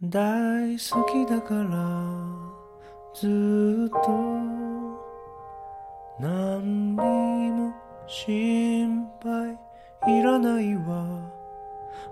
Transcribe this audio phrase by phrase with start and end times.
[0.00, 1.74] 大好きだから
[3.12, 3.26] ず
[3.88, 3.98] っと。
[6.20, 7.74] 何にも
[8.06, 9.58] 心配
[10.20, 11.32] いらないわ。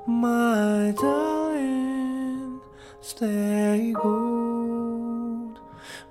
[0.05, 2.59] My darling
[3.01, 5.55] stay good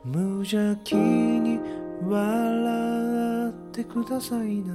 [0.05, 1.59] 無邪気に
[2.07, 4.73] 笑ってくださいな。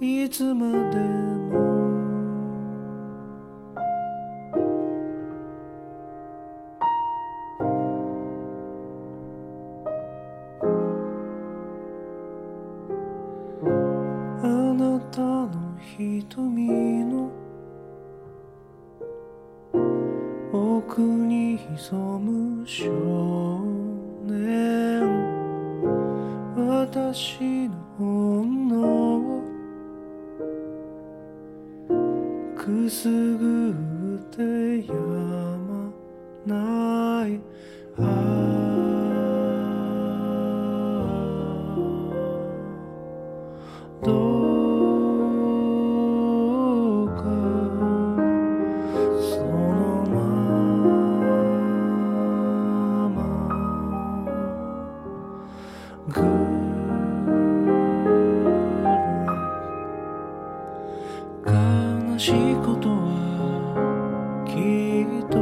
[0.00, 1.65] いつまでも
[15.98, 17.30] 瞳の
[20.52, 22.84] 奥に潜む少
[24.26, 25.00] 年。
[26.54, 28.76] 私の本能
[29.38, 29.42] を
[32.54, 33.74] くすぐっ
[34.36, 35.90] てやま
[36.44, 37.40] ない。
[37.98, 38.02] あ
[44.04, 44.45] どう
[64.56, 64.60] き
[65.02, 65.36] っと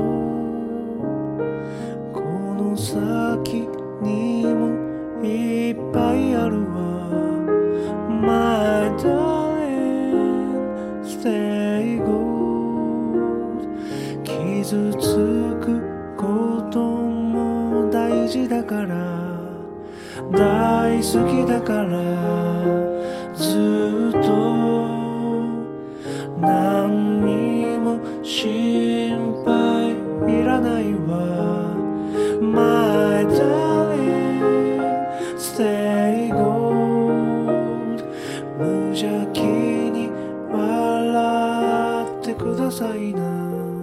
[2.12, 2.20] こ
[2.59, 3.69] の先
[4.03, 4.75] にも
[5.25, 6.75] いっぱいあるわ。
[8.11, 10.51] My darling
[11.05, 13.69] stay good
[14.25, 15.15] 傷つ
[15.61, 15.65] く
[16.17, 18.95] ことも大事だから。
[20.33, 21.92] 大好きだから。
[23.37, 24.35] ずっと
[28.25, 29.92] 心配
[30.33, 31.77] いらないわ。
[32.41, 34.41] My darling
[35.36, 38.02] stay gold
[38.58, 40.08] 無邪気に
[40.51, 43.73] 笑ってくださいな。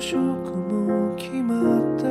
[0.00, 2.04] 職も決まって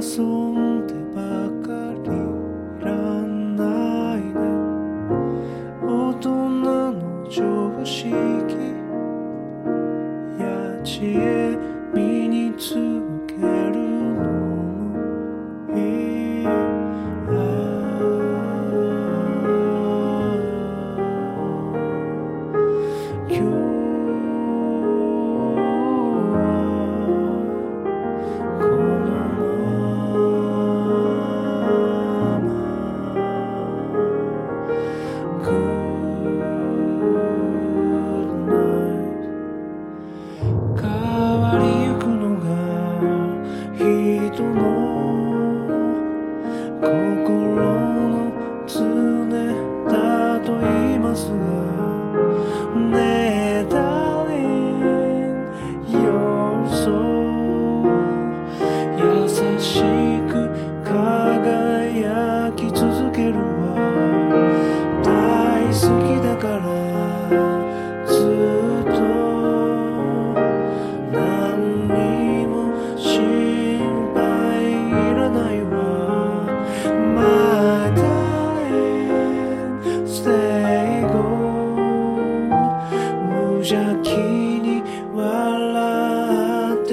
[0.00, 1.20] 遊んでば
[1.60, 1.68] か
[2.02, 4.32] りいらないね
[5.82, 5.86] 大
[6.18, 8.08] 人の常識
[10.40, 10.42] や
[10.82, 11.58] 知恵
[11.92, 13.01] 身につく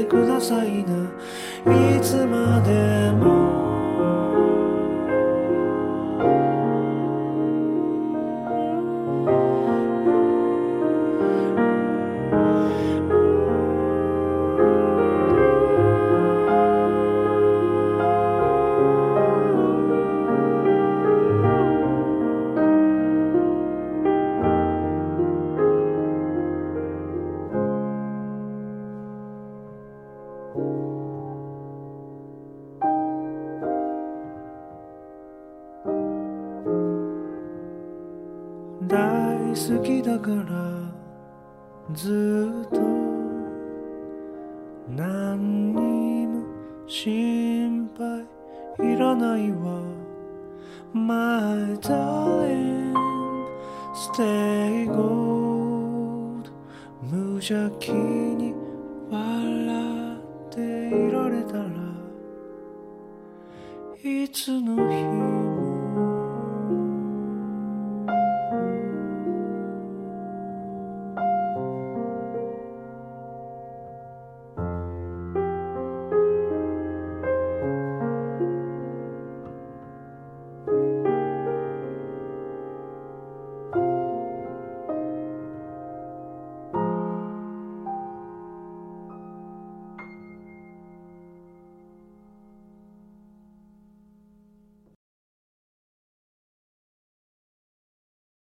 [0.10, 3.79] くださいないつまでも。
[39.50, 40.94] 好きだから
[41.94, 42.80] ずっと
[44.96, 46.44] 何にも
[46.88, 48.26] 心配
[48.94, 49.82] いらないわ。
[50.94, 52.96] My darling
[53.94, 56.50] Stay gold
[57.02, 58.54] 無邪気に
[59.12, 61.64] 笑っていられたら
[64.04, 65.49] いつの日も